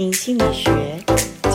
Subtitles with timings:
[0.00, 0.98] 庭心理学，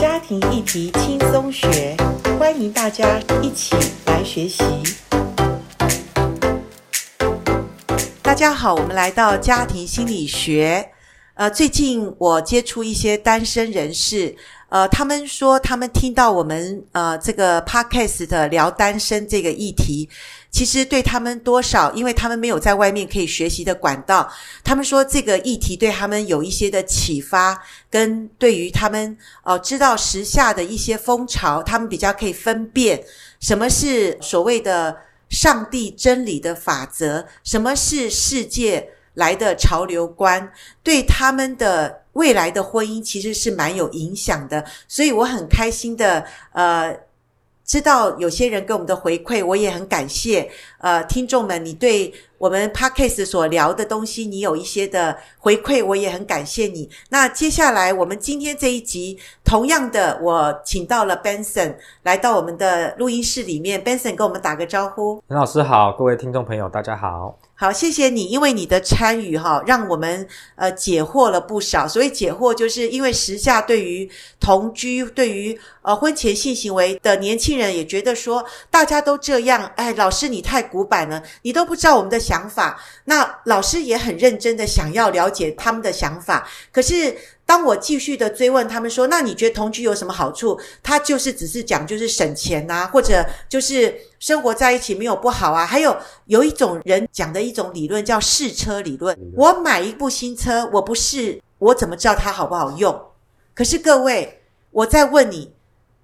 [0.00, 1.96] 家庭议题轻松学，
[2.38, 4.62] 欢迎大家一起来学习。
[8.22, 10.88] 大家好，我们来到家庭心理学。
[11.34, 14.36] 呃，最近我接触一些单身人士。
[14.68, 20.08] 呃，他们说他们听到我们呃这个 podcast 的聊单身这个议题，
[20.56, 24.26] 其实对他们多少，因为他们没有在外面可以学习的管道，
[24.64, 33.04] 他们说这个议题对他们有一些的启发，跟对于他们呃知道时下的一些风潮，他们比较可以分辨
[33.38, 34.96] 什么是所谓的
[35.28, 40.50] 上帝真理的法则，什么是世界来的潮流观，
[40.82, 42.00] 对他们的。
[42.16, 46.90] 未来的婚姻其实是蛮有影响的，所以我很开心的，呃，
[47.66, 50.48] 知道有些人给我们的回馈，我也很感谢，
[50.78, 56.88] 呃，听众们，你对我们 Podcast 所聊的东西，你有一些的回馈，我也很感谢你。
[57.08, 65.20] 那接下来我们今天这一集，同样的，我请到了 Benson 来到我们的录音室里面，Benson 跟我们打个招呼。
[65.28, 67.36] 陈老师好，各位听众朋友，大家好。
[67.58, 71.88] 好，谢谢你，因为你的参与哈，让我们呃解惑了不少。
[71.88, 74.06] 所以解惑就是因为时下对于
[74.38, 82.78] 同居、对于呃婚前性行为的年轻人也觉得说大家都这样，哎，老师你太古板了，你都不知道我们的想法。
[83.04, 87.16] 那老师也很认真的想要了解他们的想法，可是。
[87.46, 95.64] 当我继续的追问他们说：“那你觉得同居有什么好处？”他就是只是讲就是省钱啊，或者就是生活在一起没有不好啊。
[95.64, 99.16] 还有有一种人讲的一种理论叫试车理论。
[99.36, 103.00] 我买一部新车，我不试，我怎么知道它好不好用？
[103.54, 105.54] 可是各位，我再问你，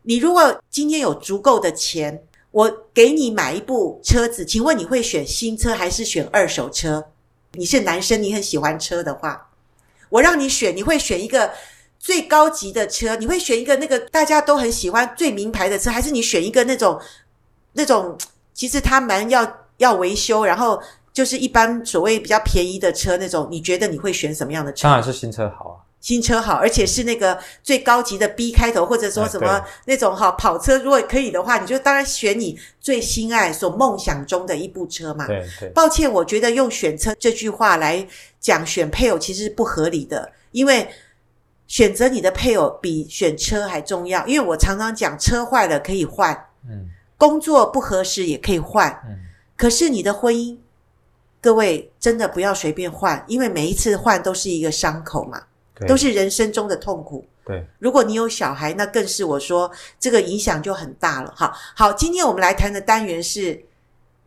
[0.03, 7.07] 你如果今天有足够的钱，我给你买一部车子，请问你会选新车还是选二手车？
[7.55, 9.49] 你是男生，你很喜欢车的话。
[10.13, 11.51] 我让你选，你会选一个
[11.99, 13.17] 最高级的车？
[13.17, 17.01] 你会选一个那个大家都很喜欢最名牌的车，还是你选一个那种
[17.73, 18.17] 那种
[18.53, 20.81] 其实他蛮要要维修，然后
[21.15, 23.49] 就是一般所谓比较便宜的车那种？
[23.51, 24.85] 你觉得你会选什么样的车？
[24.85, 35.27] 当然是新车好啊，新车好，而且是那个最高级的 B 开头，或者说什么那种哈跑车，如果可以的话，你就当然选你最心爱、所梦想中的一部车嘛。
[35.27, 35.71] 对对。
[35.71, 38.07] 抱歉，我觉得用选车这句话来。
[38.43, 40.89] 讲选配偶其实是不合理的，因为
[41.69, 44.27] 选择你的配偶比选车还重要。
[44.27, 46.35] 因为我常常讲，车坏了可以换，
[46.69, 49.17] 嗯，工作不合适也可以换，嗯，
[49.57, 50.59] 可是你的婚姻，
[51.41, 55.47] 各位真的不要随便换，因为每一次换都是一个伤口嘛，对，
[55.89, 57.25] 都是人生中的痛苦。
[57.45, 61.33] 对，如果你有小孩，那更是我说这个影响就很大了。
[61.37, 63.65] 哈，好，今天我们来谈的单元是。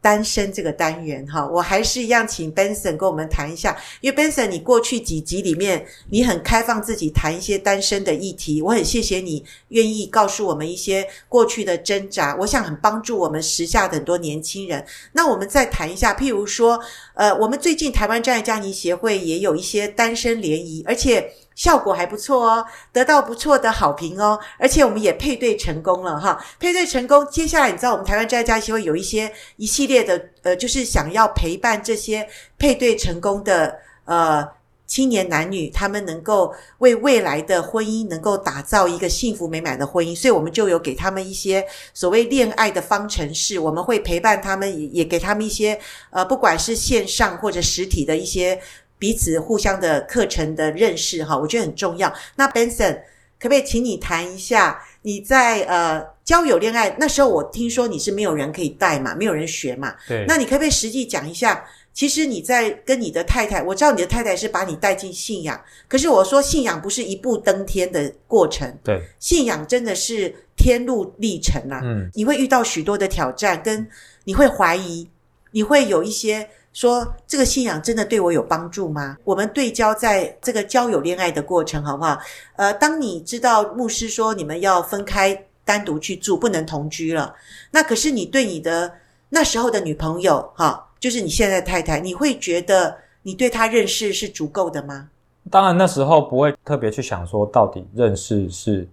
[0.06, 14.86] 单身这个单元哈，我还是一样请 Benson 跟我们谈一下，因为 Benson 你过去几集里面你很开放自己谈一些单身的议题，我很谢谢你愿意告诉我们一些过去的挣扎，我想很帮助我们时下很多年轻人。
[15.14, 16.80] 那我们再谈一下，譬如说，
[17.16, 21.32] 呃，我们最近台湾真爱家庭协会也有一些单身联谊，而且。
[21.56, 27.26] 效果还不错哦，得到不错的好评哦，而且我们也配对成功了哈，配对成功。
[27.28, 32.28] 接下来你知道我们台湾真爱家协会有一些一系列的呃，就是想要陪伴这些
[32.60, 33.74] 配对成功的
[34.04, 34.46] 呃
[34.86, 45.80] 青年男女，他们能够为未来的婚姻能够打造一个幸福美满的婚姻，所以我们就有给他们一些所谓恋爱的方程式，我们会陪伴他们，也给他们一些
[46.10, 48.62] 呃，不管是线上或者实体的一些。
[48.98, 52.14] 彼此互相的课程的认识哈，我觉得很重要。
[52.36, 52.94] 那 Benson
[53.40, 57.30] 可不可以请你谈一下你在呃交友恋爱那时候？
[57.30, 59.94] 我听说你是没有人可以带嘛，没有人学嘛。
[60.08, 60.26] 对。
[60.28, 61.66] 那你可不可以实际讲一下？
[61.94, 68.78] 其实你在跟你的太太，我知道你的太太是把你带进信仰，可是我说信仰不是一步登天的过程。
[68.84, 69.02] 对。
[69.20, 71.82] 信仰真的是天路历程啊。
[71.84, 72.10] 嗯。
[72.14, 73.88] 你会遇到许多的挑战，跟
[74.24, 75.10] 你会怀疑，
[75.52, 76.50] 你会有一些。
[76.76, 79.18] 说这个信仰真的对我有帮助吗？
[79.24, 82.20] 我们对焦在这个交友恋爱的过程，好不好？
[82.58, 87.34] 呃，当你知道牧师说你们要分开单独去住，不能同居了，
[87.72, 88.92] 那可是你对你的
[89.30, 95.08] 那时候的女朋友，哈，就是你现在的太太，你会觉得你对她认识是足够的吗？
[95.50, 98.86] 当然那时候不会特别去想说到底认识是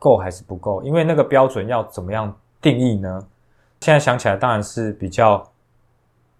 [0.00, 3.24] 够还是不够，因为那个标准要怎么样定义呢？
[3.82, 5.48] 现在想起来当然是比较。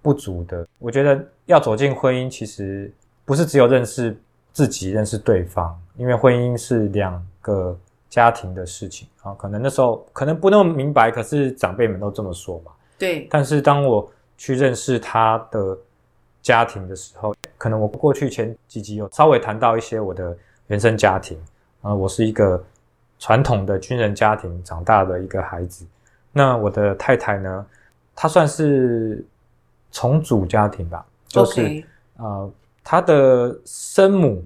[0.02, 2.92] 不足的，我觉得要走进婚姻，其实
[3.24, 4.16] 不是只有认识
[4.52, 7.78] 自己、认识对方，因为婚姻是两个
[8.10, 9.32] 家庭的事情啊。
[9.34, 12.72] 可能那时候可能不那么明白，可是长辈们都这么说嘛。
[12.98, 13.28] 对。
[13.30, 15.78] 但是当我去认识他的
[16.42, 21.38] 家庭的时候，可能我过去前几集有稍微谈到一些我的原生家庭，
[21.80, 22.62] 啊，我是一个
[23.20, 25.86] 传统的军人家庭长大的一个孩子。
[26.32, 27.66] 那我的太太呢，
[28.16, 29.24] 她算是
[29.92, 31.84] 重组家庭吧，就是、Okay.
[32.16, 32.50] 呃，
[32.82, 34.44] 他的生母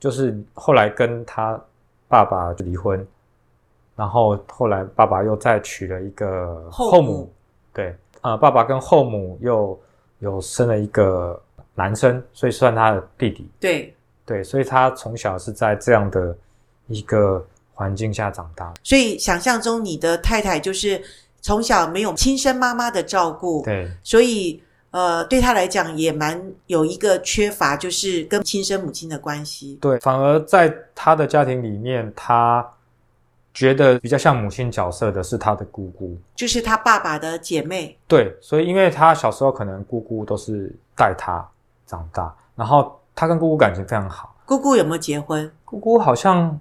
[0.00, 1.60] 就是后来跟他
[2.08, 3.06] 爸爸离婚，
[3.94, 7.32] 然后后来爸爸又再娶了一个后母，后母
[7.72, 9.78] 对，呃，爸爸跟后母又
[10.20, 11.40] 有生了一个
[11.74, 13.50] 男生，所以算他的弟弟。
[13.60, 13.94] 对
[14.24, 16.36] 对，所以他从小是在这样的
[16.86, 17.44] 一个
[17.74, 18.72] 环境下长大。
[18.82, 21.02] 所以想象中你的太太就是
[21.42, 24.62] 从小没有亲生妈妈的照顾，对，所以
[24.92, 29.76] 呃，对他来讲也蛮有一个缺乏，就是跟亲生母亲的关系。
[29.80, 32.64] 对，反而在他的家庭里面，他
[33.52, 37.98] 觉得比较像母亲角色的是他的姑姑，就是他爸爸的姐妹。
[38.06, 41.44] 对，所以因为他小时候可能姑姑都是带他
[41.86, 44.34] 长大，然后他跟姑姑感情非常好。
[44.46, 45.50] 姑姑有没有结婚？
[45.64, 46.58] 姑姑好像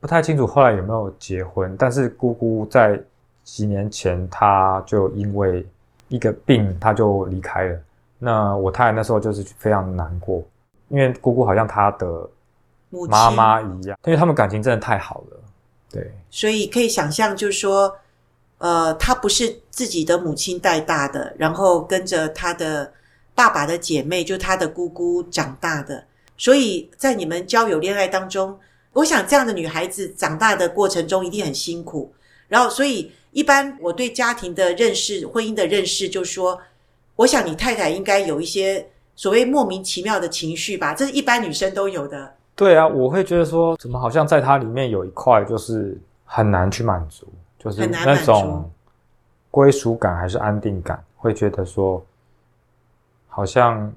[0.00, 2.98] 不太清楚后来有没有结婚，但是姑姑在
[3.46, 5.64] 几年前他就因为
[6.08, 7.78] 一个病，他就离开了。
[8.18, 10.44] 那我太太那时候就是非常难过，
[10.88, 12.28] 因为姑姑好像她的
[13.08, 15.40] 妈妈一样，因为他们感情真的太好了。
[15.92, 17.96] 对，所以可以想象，就是说，
[18.58, 22.92] 呃，她不是自己的母亲带大的，然后跟着她的
[23.32, 26.02] 爸爸的姐妹，就她的姑姑长大的。
[26.36, 28.58] 所以在你们交友恋爱当中，
[28.92, 32.12] 我想这样的女孩子长大的过程中一定很辛苦。
[32.48, 33.12] 然后，所以。
[33.32, 36.58] 一般我对家庭的认识、婚姻的认识，就是说，
[37.16, 42.32] 我想你太太应该有一些所谓莫名其妙的情绪吧，这是一般女生都有的。
[42.54, 47.26] 对啊，我会觉得说，怎么好像在她里面有一块就是很难去满足，
[47.58, 48.70] 就是那种
[49.50, 52.02] 归属感还是安定感，会觉得说，
[53.28, 53.92] 好像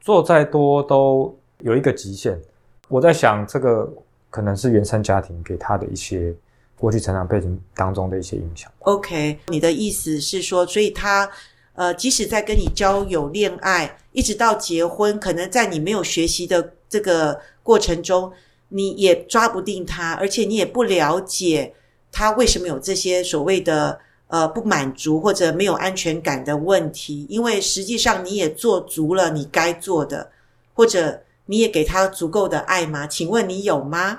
[0.00, 2.40] 做再多都有一个极限。
[2.88, 3.86] 我在想，这个
[4.30, 6.34] 可能是原生家庭给她的一些。
[6.82, 8.68] 过去成长背景当中的一些影响。
[8.80, 11.30] OK，你的意思是说，所以他
[11.74, 18.32] 呃，即使在跟你交友、恋爱，一直到结婚，可能在你没有学习的这个过程中，
[18.70, 21.72] 你也抓不定他，而且你也不了解
[22.10, 30.32] 他为什么有这些所谓的呃不满足或者没有安全感的问题，因为实际上你也做足了你该做的，
[30.74, 33.06] 或者你也给他足够的爱吗？
[33.06, 34.18] 请问你有吗？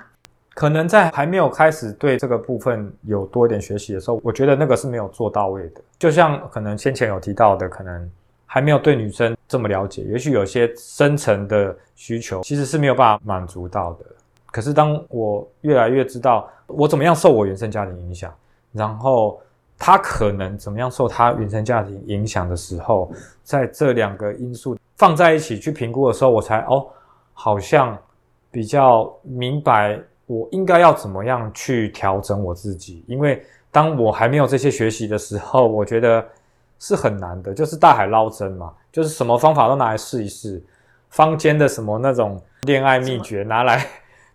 [0.54, 5.82] 可能在还没有开始对这个部分有多一点学习的时候，我觉得那个是没有做到位的。
[5.98, 8.12] 就像可能先前有提到的，可能
[8.46, 14.06] 还没有对女生这么了解，也许有些深层的需求其实是没有办法满足到的。
[14.52, 18.32] 可是当我越来越知道我怎么样受我原生家庭影响，
[18.72, 19.42] 然后
[19.76, 23.12] 他可能怎么样受他原生家庭影响的时候，
[23.44, 26.86] 在这两个因素放在一起去评估的时候，我才哦，
[27.34, 27.98] 好像
[28.52, 30.00] 比较明白。
[30.26, 33.04] 我应该要怎么样去调整我自己？
[33.08, 36.26] 因为当我还没有这些学习的时候，我觉得
[36.80, 40.64] 是很难的，就是大海捞针嘛，就是什么方法都拿来试一试，
[41.10, 43.86] 坊间的什么那种恋爱秘诀拿来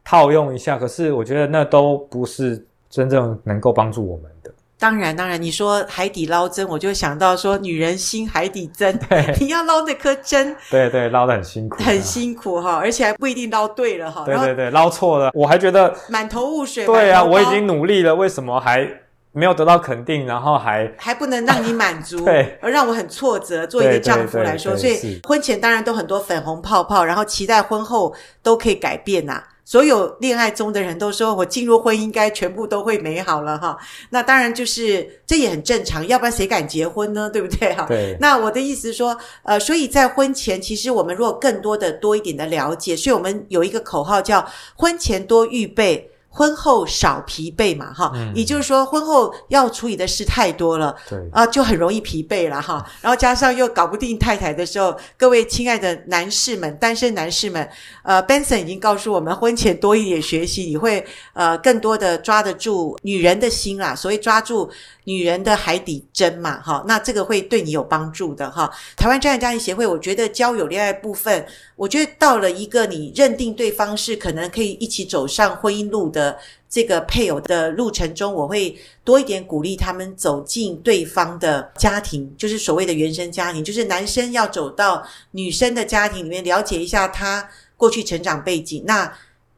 [0.04, 4.52] 套用一下，可是我觉得那都不是真正能够帮助我们的。
[4.78, 14.22] 当然，当然，你说海底捞针，我就想到说女人心海底针，对， 你要捞那颗针， 对对，捞得很辛苦，很辛苦哈，而且还不一定捞对了哈。
[14.24, 16.86] 对对对，捞错了，我还觉得满头雾水。
[16.86, 18.88] 对啊，我已经努力了，为什么还
[19.32, 20.24] 没有得到肯定？
[20.26, 23.66] 然后还还不能让你满足， 对，而让我很挫折。
[23.66, 29.42] 做一个丈夫来说，所以婚前当然都很多粉红泡泡，然后期待婚后都可以改变呐。
[29.68, 33.76] 所有恋爱中的人都说，我进入婚姻应该全部都会美好了哈。
[34.08, 37.28] 那当然就是这也很正常，要不然谁敢结婚呢？
[37.28, 37.84] 对不对哈？
[37.86, 38.16] 对。
[38.18, 46.12] 那我的意思是说，呃，所以在婚前，其实我们如果更多的多一点的了解，所以我们有一个口号叫“婚前多预备”。
[46.38, 52.86] 婚后少疲惫嘛，哈、嗯，也就是说，婚后要处理的事太多了，对啊，就很容易疲惫了，哈。
[53.00, 57.68] 然后加上又搞不定太太的时候，各位亲爱的男士们，单身男士们，
[58.04, 64.70] 呃，Benson 已经告诉我们，婚前多一点学习，你会呃更多的抓得住女人的心啦，所以抓住
[65.08, 68.70] 女人的海底针嘛，哈，那这个会对你有帮助的，哈。
[68.94, 71.46] 台湾真爱家庭协会，我觉得交友恋爱部分，
[71.76, 76.38] 我觉得到了一个你认定对方是可能可以一起走上婚姻路的。
[76.70, 88.84] 这个配偶的路程中，我会多一点鼓励他们走进对方的家庭，就是所谓的原生家庭，就是男生要走到女生的家庭里面，了解一下他过去成长背景。
[88.86, 89.10] 那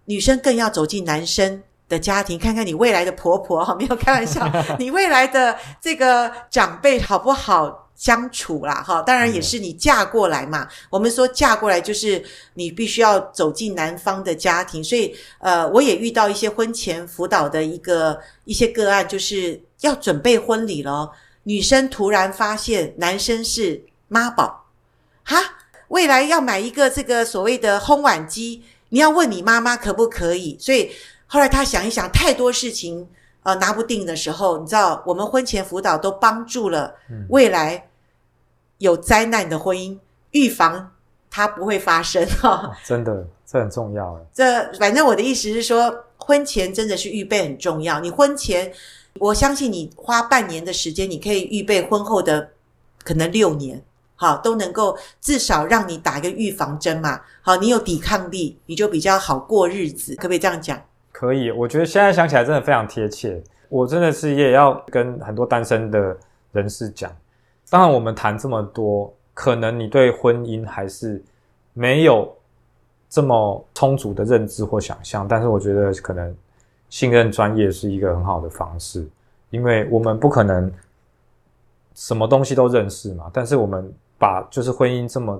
[0.04, 1.61] 女生更要走进男生
[1.91, 7.89] 的家庭，看看你未来的婆婆哈，没有开玩笑， 你未来的这个长辈好不好？
[8.01, 10.63] 相处啦，哈，当然也是你嫁过来嘛。
[10.63, 24.65] 嗯、我们说嫁过来就是你必须要走进男方的家庭，所以呃，我也遇到一些婚前辅导的一个一些个案，就是要准备婚礼了，女生突然发现男生是妈宝，
[25.23, 25.37] 哈，
[25.89, 30.57] 未来要买一个这个所谓的烘碗机，你要问你妈妈可不可以？
[30.59, 30.91] 所以
[31.31, 33.09] 后来他想一想，太多事情
[33.45, 36.97] 呃拿不定的时候，你知道，我们婚前辅导都帮助了
[37.29, 37.87] 未来。
[38.79, 39.99] 有灾难的婚姻，
[40.31, 40.91] 预防
[41.31, 42.73] 它不会发生哈、 哦。
[42.83, 44.19] 真的，这很重要。
[44.33, 48.01] 这反正我的意思是说，婚前真的是预备很重要。
[48.01, 48.73] 你婚前，
[49.19, 52.53] 我相信你花半年的时间，你可以预备婚后的
[53.05, 53.85] 可能六年，
[54.17, 57.21] 好，都能够至少让你打一个预防针嘛。
[57.43, 60.83] 好，你有抵抗力，你就比较好过日子，可不可以这样讲？
[61.21, 63.39] 可以，我觉得现在想起来真的非常贴切。
[63.69, 66.17] 我真的是也要跟很多单身的
[66.53, 67.12] 人士讲。
[67.69, 71.23] 当然，我们谈这么多，可能你对婚姻还是
[71.75, 72.35] 没有
[73.11, 75.29] 这么充足的认知或想象。
[75.29, 76.35] 但是，我觉得可能
[76.89, 79.07] 信任专业是一个很好的方式，
[79.50, 80.73] 因为我们不可能
[81.95, 83.31] 什么东西都认识嘛。
[83.31, 85.39] 但是，我们把就是婚姻这么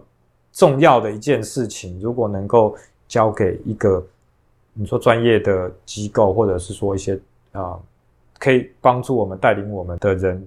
[0.53, 2.77] 重要的一件事情，如果能够
[3.09, 4.05] 交给一个
[4.75, 7.19] 你说专业的机构，或者是说一些
[7.53, 7.79] 啊、
[8.39, 10.47] 可以帮助我们带领我们的人。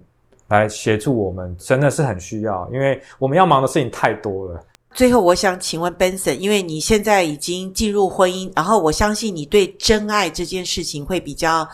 [0.50, 4.64] 来协助我们，真的是很需要，因为我们要忙的事情太多了。
[4.94, 11.68] 最后，我想请问 Benson，因为你现在已经进入婚姻，然后我相信你对真爱这件事情会比较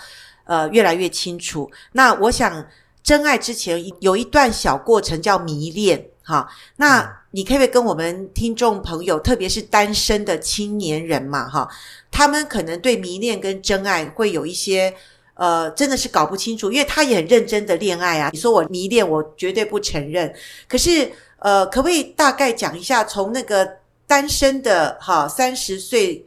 [0.46, 1.70] 呃越来越清楚。
[1.92, 2.66] 那我想，
[3.04, 6.48] 真爱之前有一段小过程叫迷恋，哈。
[6.78, 11.68] 那你可不可以跟我们听众朋友，特别是单身的青年人嘛，哈，
[12.12, 14.94] 他们可能对迷恋跟真爱会有一些。
[15.42, 18.30] 呃，真的是搞不清楚，因为他也很认真的恋爱啊。
[18.34, 20.30] 你说我迷恋，我绝对不承认。
[20.68, 23.66] 可是，呃，可不可以大概讲一下，从那个
[24.06, 26.26] 单身的哈三十岁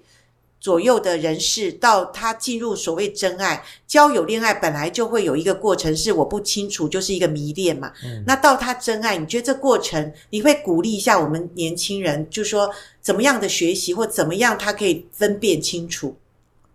[0.62, 7.92] 左右的人士，到他进入所谓真爱交友恋爱，本来就会有一个过程，是我不清楚，就是一个迷恋嘛。
[8.04, 8.23] 嗯。
[8.25, 16.14] 那到他真爱，你觉得这过程，你会鼓励一下我们年轻人，就说怎么样的学习，或怎么样他可以分辨清楚？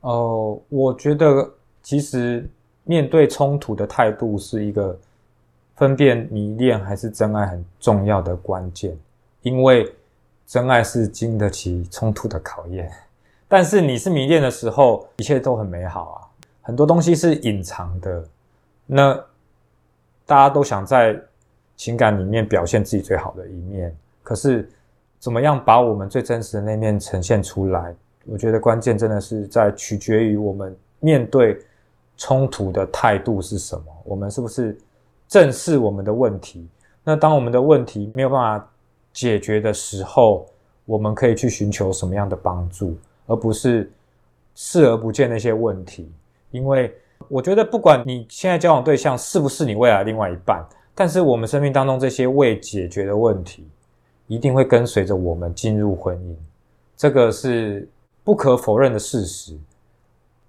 [0.02, 1.54] 哦、呃，我觉得。
[1.84, 2.46] 其实，
[2.84, 5.00] 面对冲突的态度是一个
[5.78, 8.94] 分辨迷恋还是真爱很重要的关键，
[9.42, 9.90] 因为
[10.46, 12.92] 真爱是经得起冲突的考验。
[13.48, 16.18] 但是你是迷恋的时候，一切都很美好啊，
[16.62, 18.24] 很多东西是隐藏的。
[18.86, 19.14] 那
[20.26, 21.20] 大家都想在
[21.76, 24.70] 情感里面表现自己最好的一面，可是
[25.20, 27.96] 怎么样把我们最真实的那面呈现出来？
[28.26, 31.60] 我觉得关键真的是在取决于我们面对。
[32.20, 33.84] 冲突的态度是什么？
[34.04, 34.76] 我们是不是
[35.28, 36.68] 正视我们的问题？
[37.04, 38.68] 那当我们的问题没有办法
[39.14, 40.48] 解决的时候，
[40.86, 42.98] 我们可以去寻求什么样的帮助，
[43.28, 43.92] 而不是
[44.56, 46.12] 视而不见那些问题。
[46.50, 46.92] 因为
[47.28, 50.66] 我觉得，不管你现在交往对象是不是你未来另外一半，
[50.96, 53.68] 但是我们生命当中这些未解决的问题，
[54.28, 56.36] 一定会跟随着我们进入婚姻，
[56.96, 57.88] 这个是
[58.24, 59.56] 不可否认的事实。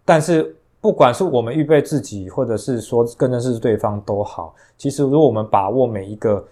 [0.04, 6.42] 但是，不管是我们预备自己，或者是说更认识对方都好，其实如果我们把握每一个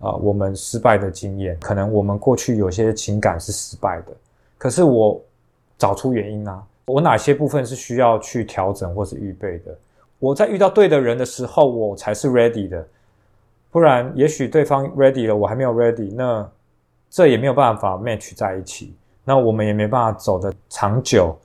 [0.00, 4.12] 啊、我们失败的经验，可能我们过去有些情感是失败的，
[4.58, 5.20] 可是我
[5.78, 9.76] 找出原因啊，我哪些部分是需要去调整或是预备的？
[10.18, 12.86] 我在遇到对的人的时候，我才是 ready 的，
[13.70, 16.48] 不然也许对方 ready 了，我还没有 ready，那
[17.10, 21.36] 这也没有办法 match 在一起，那我们也没办法走得长久。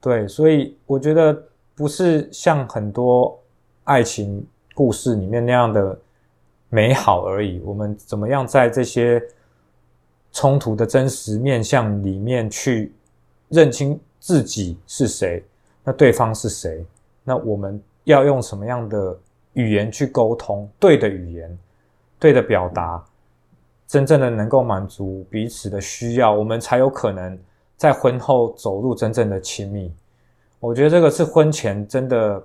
[0.00, 1.42] 对，所以我觉得
[1.74, 3.36] 不是像很多
[3.84, 5.98] 爱情故事里面那样的
[6.68, 7.60] 美好而已。
[7.64, 9.22] 我们怎么样在这些
[10.32, 12.92] 冲突的真实面向里面去
[13.48, 15.42] 认清自己是谁，
[15.84, 16.84] 那对方是谁？
[17.24, 19.18] 那我们要用什么样的
[19.54, 20.68] 语言去沟通？
[20.78, 21.58] 对的语言，
[22.18, 23.04] 对的表达，
[23.86, 27.38] 真正的能够满足彼此的需要，我们才有可能。
[27.78, 29.92] 在婚后走入真正的亲密，
[30.60, 32.42] 我觉得这个是婚前真的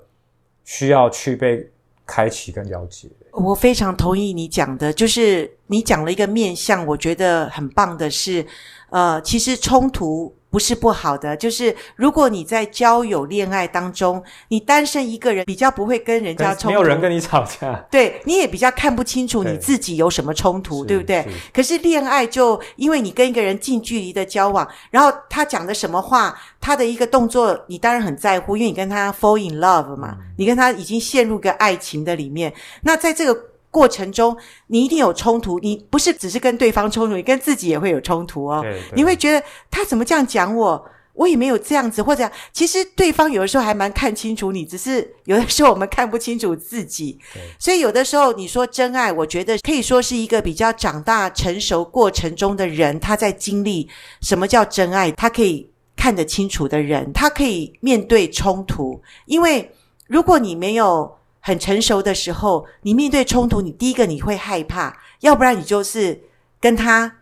[0.66, 1.66] 需要去被
[2.06, 3.08] 开启跟了解。
[3.32, 8.46] 我非常同意你讲的，就是你讲了一个面向，我觉得很棒的是，
[8.92, 10.36] 呃，其实冲突。
[10.52, 21.36] 不是不好的，就是如果你在交友恋爱当中，你单身一个人，比较不会跟人家冲突，没有人跟你吵架，对，你也比较看不清楚你自己有什么冲突，对，对不对？
[21.54, 32.54] 可是恋爱就因为你跟一个人近距离的交往，然后他讲的什么话，他的一个动作，你当然很在乎，因为你跟他 fall in love 嘛，嗯，你跟他已经陷入个爱情的里面。
[32.82, 34.38] 那在这个过程中，
[34.68, 38.64] 你一定有冲突，你不是只是跟对方冲突，你跟自己也会有冲突哦。
[38.94, 40.86] 你会觉得他怎么这样讲我？
[41.14, 47.20] 我也没有这样子，或者其实对方有的时候还蛮看清楚你，只是有的时候我们看不清楚自己。
[47.60, 53.88] 所以有的时候你说真爱，我觉得可以说是一个比较长大成熟过程中的人，他在经历
[54.22, 59.00] 什么叫真爱，他可以看得清楚的人，他可以面对冲突。
[59.26, 59.70] 因为
[60.08, 66.22] 如果你没有很成熟的时候，你面对冲突，你第一个你会害怕，要不然你就是
[66.62, 67.18] 跟他。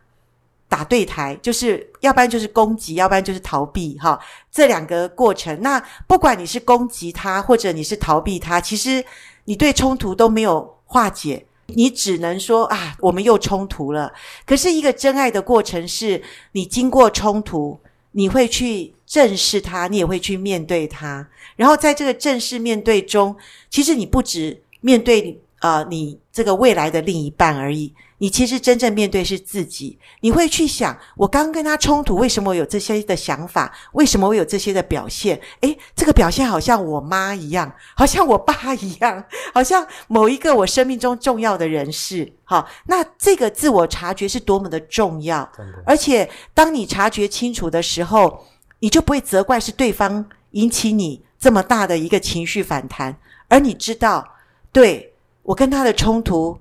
[0.71, 4.19] 打对台，就是要不然就是攻击，要不然就是逃避，哈，
[4.51, 5.59] 这两个过程。
[5.63, 9.03] 那不管你是攻击他，或者你是逃避他，其实
[9.45, 14.13] 你对冲突都没有化解，你只能说啊，我们又冲突了。
[14.45, 16.21] 可是一个真爱的过程是，
[16.51, 17.79] 你经过冲突，
[18.11, 21.29] 你会去正视他，你也会去面对他。
[21.55, 23.35] 然后在这个正视面对中，
[23.69, 27.93] 其实你不止面对呃你这个未来的另一半而已。
[28.21, 33.73] 你其实真正面对是自己，你会去想，我刚跟他冲突，为什么我有这些的想法？
[33.93, 35.39] 为什么我有这些的表现？
[35.61, 39.23] 诶，这个表现好像我妈一样，好像我爸一样，
[39.53, 42.29] 好像某一个我生命中重要的人士。
[42.43, 45.49] 好，那这个自我察觉是多么的重要。
[45.85, 48.43] 而且当你察觉清楚的时候，
[48.79, 54.27] 你就不会责怪是对方引起你这么大的一个情绪反弹，而你知道，
[54.73, 55.13] 对，
[55.43, 56.57] 我跟他的冲突。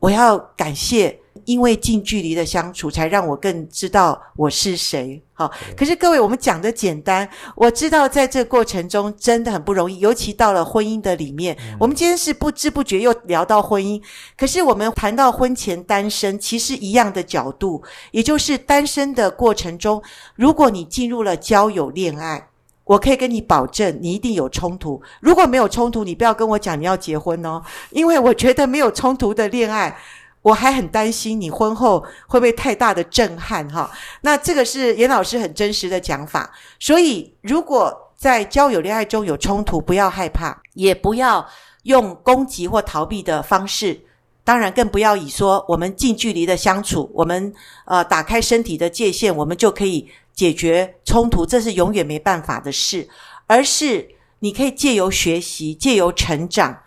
[0.00, 5.22] 我要感谢，因为近距离的相处，才让我更知道我是谁。
[5.32, 11.56] 好，可是各位，我们讲的简单，我知道在这个过程中真的很不容易，尤其到了婚姻的里面。
[11.80, 14.02] 我们今天是不知不觉又聊到婚姻，
[14.36, 20.02] 可是我们谈到婚前单身，其实一样的角度，也就是单身的过程中，
[20.34, 22.48] 如果你进入了交友恋爱。
[22.84, 25.02] 我可以跟你保证，你一定有冲突。
[25.20, 29.96] 如果没有冲突，你不要跟我讲你要结婚哦，因为我觉得没有冲突的恋爱，
[30.42, 33.90] 我还很担心你婚后会不会太大的震撼哈。
[34.20, 36.52] 那这个是严老师很真实的讲法。
[36.78, 41.46] 所以，如果在交友恋爱中有冲突，不要害怕，也不要
[41.84, 43.98] 用攻击或逃避的方式。
[44.44, 47.50] 当然，更不要以说我们近距离的相处，我们
[47.86, 50.06] 呃打开身体的界限，我们就可以。
[50.34, 53.08] 解决冲突，这是永远没办法的事，
[53.46, 56.82] 而是你可以借由学习，借由成长。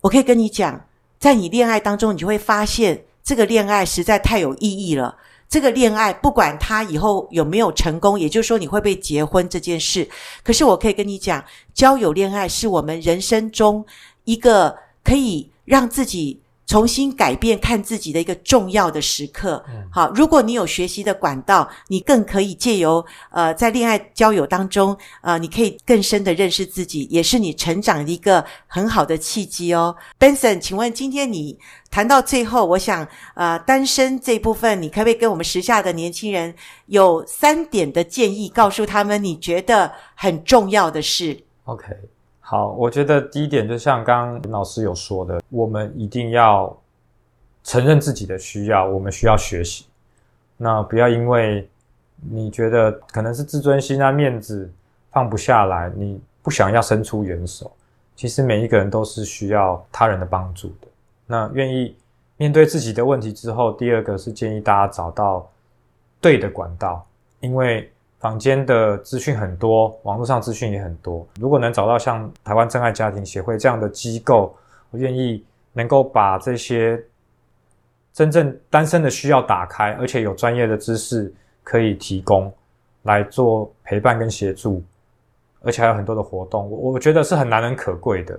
[0.00, 0.86] 我可以跟你讲，
[1.18, 5.16] 在你恋爱当中，你就会发现这个恋爱实在太有意义了。
[5.48, 10.08] 这个恋爱不管他以后有没有成功，也就是说你会不会结婚这件事，
[10.42, 13.84] 可是我可以跟你讲，交友恋爱是我们人生中
[14.24, 16.41] 一个可以让自己。
[16.66, 19.62] 重新改变看自己的一个重要的时刻。
[19.90, 29.94] 好，如果你有学习的管道，你更可以借由呃，在恋爱交友当中，呃，你可以更深的认识自己，也是你成长的一个很好的契机哦。
[30.18, 31.58] Benson，请问今天你
[31.90, 36.54] 谈到最后，我想呃，单身这部分，你可不可以跟我们时下的年轻人
[36.86, 41.86] 有三点的建议，告诉他们你觉得很重要的事？OK。
[42.44, 46.76] 好，我觉得第一点就像刚刚老师有说的，我们一定要
[47.62, 49.86] 承认自己的需要，我们需要学习。
[50.56, 51.66] 那不要因为
[52.16, 54.70] 你觉得可能是自尊心啊、面子
[55.12, 57.70] 放不下来，你不想要伸出援手。
[58.16, 60.88] 其实每一个人都是需要他人的帮助的。
[61.26, 61.96] 那愿意
[62.36, 65.48] 面对自己的问题之后，第二个是建议大家找到
[66.20, 67.06] 对的管道，
[67.40, 67.88] 因为。
[68.22, 71.26] 坊间的资讯很多，网络上资讯也很多。
[71.40, 74.54] 如果能找到像台湾真爱家庭协会这样的机构，
[74.92, 77.02] 我愿意能够把这些
[78.12, 82.50] 真正单身的需要打开，而且有专业的知识可以提供
[83.02, 84.80] 来做陪伴跟协助，
[85.62, 88.38] 而且还有很多的活动，我我觉得是很难能可贵的。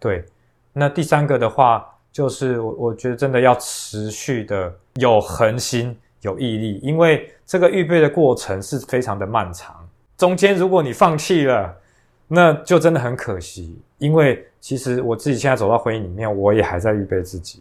[0.00, 0.24] 对，
[0.72, 5.96] 那第三个的话，就是我我觉得真的要持续的有恒心。
[6.22, 9.76] 有毅力，因为这个预备的过程是非常的漫长。
[10.16, 11.76] 中间如果你放弃了，
[12.28, 13.76] 那就真的很可惜。
[13.98, 17.60] 因为其实我自己现在走到婚姻里面，我也还在预备自己。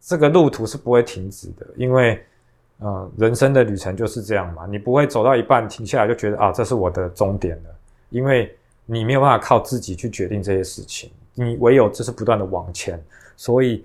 [0.00, 2.20] 这个路途是不会停止的，因为，
[2.78, 4.66] 呃，人生的旅程就是这样嘛。
[4.66, 7.70] 你不会走到一半停下来就觉得啊，这是我的终点了，
[8.10, 8.52] 因为
[8.86, 13.02] 你没有办法靠自己去决定这些事情，你唯有就是不断的往前。
[13.36, 13.84] 所以。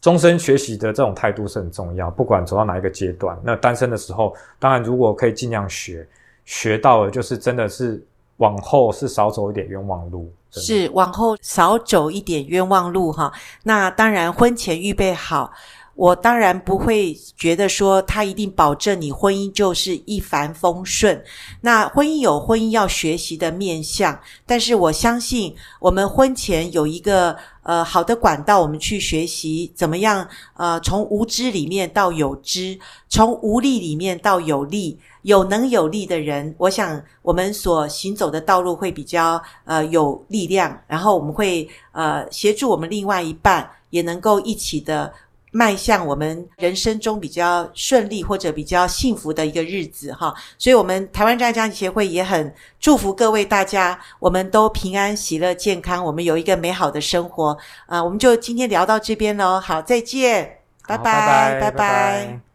[0.00, 3.36] 终身学习的这种态度是很重要，不管走到哪一个阶段。
[3.42, 6.06] 那单身的时候，当然如果可以尽量学，
[6.44, 8.00] 学到了就是真的是
[8.36, 13.32] 往后是少走一点冤枉路，是往后少走一点冤枉路哈。
[13.64, 15.52] 那当然婚前预备好，
[15.96, 21.20] 我当然不会觉得说他一定保证你婚姻就是一帆风顺。
[21.60, 27.36] 那婚姻有婚姻要学习的面向，但是我相信我们婚前有一个
[27.68, 32.78] 呃好的管道，我们去学习怎么样呃从无知里面到有知，
[33.10, 45.12] 从无力里面到有力，有能有力的人，我想我们所行走的道路会比较呃有力量，然后我们会呃协助我们另外一半也能够一起的。
[45.50, 57.56] 迈向我们人生中比较顺利或者比较幸福的一个日子哈，所以我们台湾真爱家庭协会也很祝福各位大家，我们都平安喜乐健康，我们有一个美好的生活
[57.86, 58.02] 啊！
[58.02, 61.70] 我们就今天聊到这边喽，好，再见，拜拜，拜拜。
[61.70, 62.47] 拜拜。